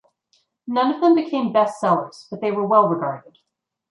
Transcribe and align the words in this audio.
None 0.65 0.95
of 0.95 0.99
them 1.01 1.13
became 1.13 1.53
best 1.53 1.79
sellers 1.79 2.25
but 2.31 2.41
they 2.41 2.49
were 2.51 2.65
well 2.65 2.87
regarded. 2.87 3.37